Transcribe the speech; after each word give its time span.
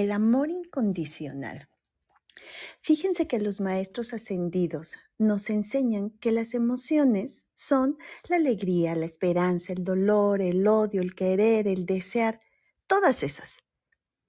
el 0.00 0.12
amor 0.12 0.50
incondicional. 0.50 1.68
Fíjense 2.82 3.26
que 3.26 3.40
los 3.40 3.60
maestros 3.60 4.14
ascendidos 4.14 4.96
nos 5.18 5.50
enseñan 5.50 6.10
que 6.10 6.32
las 6.32 6.54
emociones 6.54 7.46
son 7.54 7.98
la 8.28 8.36
alegría, 8.36 8.94
la 8.94 9.06
esperanza, 9.06 9.72
el 9.72 9.84
dolor, 9.84 10.40
el 10.40 10.66
odio, 10.66 11.02
el 11.02 11.14
querer, 11.14 11.66
el 11.66 11.84
desear, 11.84 12.40
todas 12.86 13.22
esas. 13.22 13.58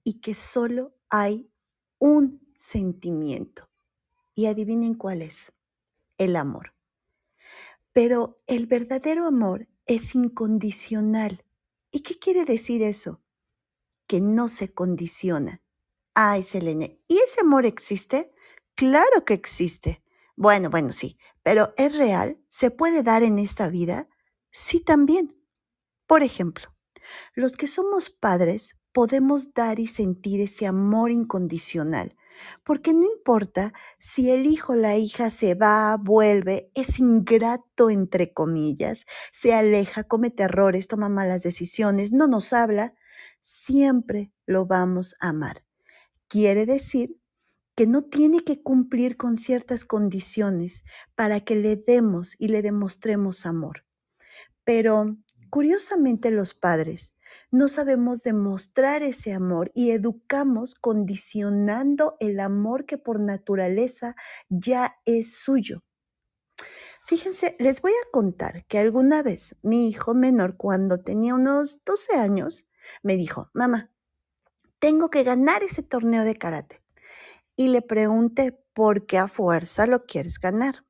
Y 0.02 0.20
que 0.20 0.34
solo 0.34 0.94
hay 1.08 1.50
un 1.98 2.40
sentimiento. 2.54 3.68
Y 4.34 4.46
adivinen 4.46 4.94
cuál 4.94 5.22
es. 5.22 5.52
El 6.18 6.36
amor. 6.36 6.74
Pero 7.92 8.42
el 8.46 8.66
verdadero 8.66 9.26
amor 9.26 9.68
es 9.86 10.14
incondicional. 10.14 11.44
¿Y 11.90 12.00
qué 12.00 12.18
quiere 12.18 12.44
decir 12.44 12.82
eso? 12.82 13.20
Que 14.06 14.20
no 14.20 14.48
se 14.48 14.72
condiciona. 14.72 15.59
Ay, 16.14 16.42
Selene, 16.42 17.00
¿y 17.08 17.18
ese 17.18 17.40
amor 17.40 17.66
existe? 17.66 18.32
Claro 18.74 19.24
que 19.24 19.34
existe. 19.34 20.02
Bueno, 20.36 20.70
bueno, 20.70 20.92
sí, 20.92 21.18
pero 21.42 21.72
¿es 21.76 21.96
real? 21.96 22.38
¿Se 22.48 22.70
puede 22.70 23.02
dar 23.02 23.22
en 23.22 23.38
esta 23.38 23.68
vida? 23.68 24.08
Sí, 24.50 24.80
también. 24.80 25.36
Por 26.06 26.22
ejemplo, 26.22 26.68
los 27.34 27.56
que 27.56 27.66
somos 27.66 28.10
padres 28.10 28.76
podemos 28.92 29.54
dar 29.54 29.80
y 29.80 29.86
sentir 29.88 30.40
ese 30.40 30.66
amor 30.66 31.10
incondicional, 31.12 32.16
porque 32.64 32.94
no 32.94 33.04
importa 33.04 33.72
si 33.98 34.30
el 34.30 34.46
hijo 34.46 34.74
o 34.74 34.76
la 34.76 34.96
hija 34.96 35.30
se 35.30 35.54
va, 35.54 35.96
vuelve, 35.98 36.70
es 36.74 36.98
ingrato 36.98 37.90
entre 37.90 38.32
comillas, 38.32 39.06
se 39.32 39.54
aleja, 39.54 40.04
comete 40.04 40.44
errores, 40.44 40.88
toma 40.88 41.08
malas 41.08 41.42
decisiones, 41.42 42.12
no 42.12 42.28
nos 42.28 42.52
habla, 42.52 42.94
siempre 43.42 44.32
lo 44.46 44.66
vamos 44.66 45.16
a 45.20 45.30
amar. 45.30 45.64
Quiere 46.30 46.64
decir 46.64 47.20
que 47.74 47.88
no 47.88 48.02
tiene 48.02 48.44
que 48.44 48.62
cumplir 48.62 49.16
con 49.16 49.36
ciertas 49.36 49.84
condiciones 49.84 50.84
para 51.16 51.40
que 51.40 51.56
le 51.56 51.74
demos 51.74 52.36
y 52.38 52.46
le 52.46 52.62
demostremos 52.62 53.46
amor. 53.46 53.84
Pero 54.62 55.16
curiosamente 55.50 56.30
los 56.30 56.54
padres 56.54 57.14
no 57.50 57.66
sabemos 57.66 58.22
demostrar 58.22 59.02
ese 59.02 59.32
amor 59.32 59.72
y 59.74 59.90
educamos 59.90 60.76
condicionando 60.76 62.16
el 62.20 62.38
amor 62.38 62.86
que 62.86 62.96
por 62.96 63.18
naturaleza 63.18 64.14
ya 64.48 65.00
es 65.06 65.34
suyo. 65.34 65.82
Fíjense, 67.06 67.56
les 67.58 67.82
voy 67.82 67.90
a 67.90 68.10
contar 68.12 68.64
que 68.66 68.78
alguna 68.78 69.24
vez 69.24 69.56
mi 69.62 69.88
hijo 69.88 70.14
menor, 70.14 70.56
cuando 70.56 71.02
tenía 71.02 71.34
unos 71.34 71.80
12 71.84 72.14
años, 72.14 72.68
me 73.02 73.16
dijo, 73.16 73.50
mamá, 73.52 73.90
tengo 74.80 75.10
que 75.10 75.22
ganar 75.22 75.62
ese 75.62 75.82
torneo 75.82 76.24
de 76.24 76.34
karate 76.34 76.82
y 77.54 77.68
le 77.68 77.82
pregunté, 77.82 78.58
¿por 78.72 79.06
qué 79.06 79.18
a 79.18 79.28
fuerza 79.28 79.86
lo 79.86 80.06
quieres 80.06 80.40
ganar? 80.40 80.86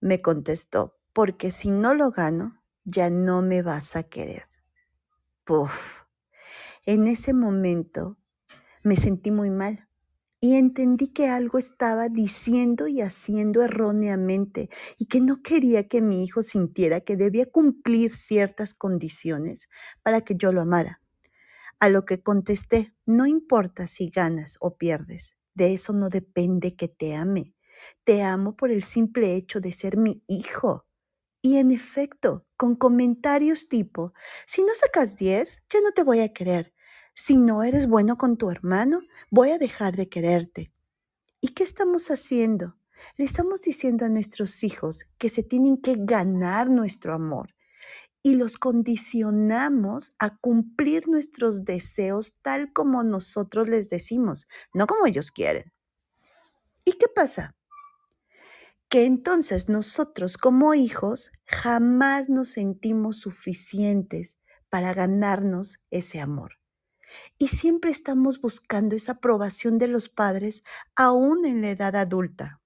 Me 0.00 0.22
contestó, 0.22 0.96
porque 1.12 1.50
si 1.50 1.70
no 1.70 1.92
lo 1.92 2.12
gano, 2.12 2.62
ya 2.84 3.10
no 3.10 3.42
me 3.42 3.62
vas 3.62 3.96
a 3.96 4.04
querer. 4.04 4.44
Puf. 5.44 6.02
En 6.86 7.08
ese 7.08 7.34
momento 7.34 8.16
me 8.84 8.96
sentí 8.96 9.30
muy 9.30 9.50
mal 9.50 9.88
y 10.38 10.56
entendí 10.56 11.08
que 11.08 11.28
algo 11.28 11.58
estaba 11.58 12.08
diciendo 12.08 12.86
y 12.86 13.00
haciendo 13.00 13.62
erróneamente 13.62 14.68
y 14.98 15.06
que 15.06 15.20
no 15.20 15.42
quería 15.42 15.88
que 15.88 16.02
mi 16.02 16.22
hijo 16.22 16.42
sintiera 16.42 17.00
que 17.00 17.16
debía 17.16 17.50
cumplir 17.50 18.10
ciertas 18.10 18.74
condiciones 18.74 19.68
para 20.02 20.20
que 20.20 20.36
yo 20.36 20.52
lo 20.52 20.60
amara. 20.60 21.00
A 21.80 21.88
lo 21.88 22.04
que 22.04 22.22
contesté, 22.22 22.94
no 23.04 23.26
importa 23.26 23.86
si 23.86 24.08
ganas 24.08 24.56
o 24.60 24.76
pierdes, 24.76 25.36
de 25.54 25.74
eso 25.74 25.92
no 25.92 26.08
depende 26.08 26.76
que 26.76 26.88
te 26.88 27.14
ame. 27.14 27.54
Te 28.04 28.22
amo 28.22 28.56
por 28.56 28.70
el 28.70 28.82
simple 28.82 29.34
hecho 29.34 29.60
de 29.60 29.72
ser 29.72 29.96
mi 29.96 30.22
hijo. 30.26 30.86
Y 31.42 31.58
en 31.58 31.70
efecto, 31.70 32.46
con 32.56 32.76
comentarios 32.76 33.68
tipo, 33.68 34.14
si 34.46 34.62
no 34.62 34.74
sacas 34.74 35.16
10, 35.16 35.62
ya 35.68 35.80
no 35.80 35.92
te 35.92 36.02
voy 36.02 36.20
a 36.20 36.32
querer. 36.32 36.72
Si 37.14 37.36
no 37.36 37.62
eres 37.62 37.86
bueno 37.86 38.16
con 38.16 38.36
tu 38.36 38.50
hermano, 38.50 39.00
voy 39.30 39.50
a 39.50 39.58
dejar 39.58 39.96
de 39.96 40.08
quererte. 40.08 40.72
¿Y 41.40 41.48
qué 41.48 41.64
estamos 41.64 42.10
haciendo? 42.10 42.76
Le 43.16 43.24
estamos 43.24 43.60
diciendo 43.60 44.06
a 44.06 44.08
nuestros 44.08 44.62
hijos 44.62 45.04
que 45.18 45.28
se 45.28 45.42
tienen 45.42 45.76
que 45.76 45.96
ganar 45.98 46.70
nuestro 46.70 47.12
amor 47.12 47.53
y 48.26 48.36
los 48.36 48.56
condicionamos 48.56 50.12
a 50.18 50.38
cumplir 50.38 51.08
nuestros 51.08 51.66
deseos 51.66 52.32
tal 52.40 52.72
como 52.72 53.04
nosotros 53.04 53.68
les 53.68 53.90
decimos, 53.90 54.48
no 54.72 54.86
como 54.86 55.06
ellos 55.06 55.30
quieren. 55.30 55.74
¿Y 56.86 56.92
qué 56.92 57.06
pasa? 57.14 57.54
Que 58.88 59.04
entonces 59.04 59.68
nosotros 59.68 60.38
como 60.38 60.72
hijos 60.72 61.32
jamás 61.44 62.30
nos 62.30 62.48
sentimos 62.48 63.18
suficientes 63.18 64.38
para 64.70 64.94
ganarnos 64.94 65.78
ese 65.90 66.18
amor. 66.18 66.58
Y 67.36 67.48
siempre 67.48 67.90
estamos 67.90 68.40
buscando 68.40 68.96
esa 68.96 69.12
aprobación 69.12 69.76
de 69.76 69.88
los 69.88 70.08
padres 70.08 70.62
aún 70.96 71.44
en 71.44 71.60
la 71.60 71.70
edad 71.70 71.94
adulta. 71.94 72.62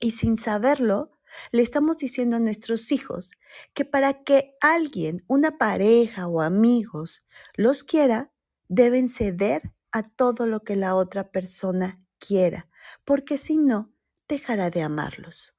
Y 0.00 0.10
sin 0.10 0.36
saberlo, 0.36 1.12
le 1.52 1.62
estamos 1.62 1.96
diciendo 1.96 2.36
a 2.36 2.40
nuestros 2.40 2.92
hijos 2.92 3.32
que 3.74 3.84
para 3.84 4.22
que 4.24 4.56
alguien, 4.60 5.24
una 5.26 5.58
pareja 5.58 6.26
o 6.26 6.40
amigos, 6.40 7.24
los 7.54 7.84
quiera, 7.84 8.32
deben 8.68 9.08
ceder 9.08 9.72
a 9.92 10.02
todo 10.02 10.46
lo 10.46 10.60
que 10.60 10.76
la 10.76 10.94
otra 10.94 11.30
persona 11.30 12.00
quiera, 12.18 12.68
porque 13.04 13.38
si 13.38 13.56
no, 13.56 13.92
dejará 14.28 14.70
de 14.70 14.82
amarlos. 14.82 15.54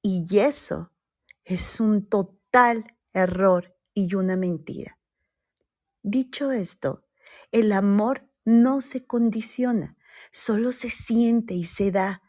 Y 0.00 0.38
eso 0.38 0.92
es 1.44 1.80
un 1.80 2.06
total 2.06 2.96
error 3.12 3.76
y 3.92 4.14
una 4.14 4.36
mentira. 4.36 4.98
Dicho 6.02 6.52
esto, 6.52 7.06
el 7.52 7.72
amor 7.72 8.28
no 8.44 8.80
se 8.80 9.06
condiciona, 9.06 9.96
solo 10.30 10.72
se 10.72 10.90
siente 10.90 11.54
y 11.54 11.64
se 11.64 11.90
da 11.90 12.22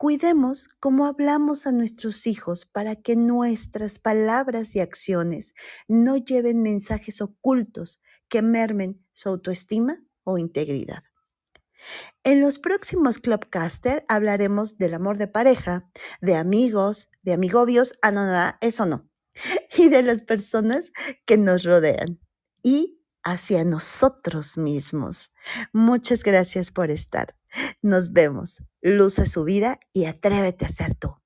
Cuidemos 0.00 0.70
cómo 0.80 1.04
hablamos 1.04 1.66
a 1.66 1.72
nuestros 1.72 2.26
hijos 2.26 2.64
para 2.64 2.96
que 2.96 3.16
nuestras 3.16 3.98
palabras 3.98 4.74
y 4.74 4.80
acciones 4.80 5.52
no 5.88 6.16
lleven 6.16 6.62
mensajes 6.62 7.20
ocultos 7.20 8.00
que 8.30 8.40
mermen 8.40 9.04
su 9.12 9.28
autoestima 9.28 10.02
o 10.24 10.38
integridad. 10.38 11.02
En 12.24 12.40
los 12.40 12.58
próximos 12.58 13.18
Clubcaster 13.18 14.06
hablaremos 14.08 14.78
del 14.78 14.94
amor 14.94 15.18
de 15.18 15.28
pareja, 15.28 15.90
de 16.22 16.34
amigos, 16.34 17.10
de 17.20 17.34
amigobios, 17.34 17.92
ah, 18.00 18.10
no, 18.10 18.24
no, 18.24 18.54
eso 18.62 18.86
no, 18.86 19.06
y 19.76 19.90
de 19.90 20.02
las 20.02 20.22
personas 20.22 20.92
que 21.26 21.36
nos 21.36 21.64
rodean 21.64 22.18
y 22.62 22.99
hacia 23.22 23.64
nosotros 23.64 24.56
mismos. 24.56 25.32
Muchas 25.72 26.22
gracias 26.22 26.70
por 26.70 26.90
estar. 26.90 27.36
Nos 27.82 28.12
vemos. 28.12 28.62
Luce 28.80 29.26
su 29.26 29.44
vida 29.44 29.78
y 29.92 30.06
atrévete 30.06 30.64
a 30.64 30.68
ser 30.68 30.94
tú. 30.94 31.19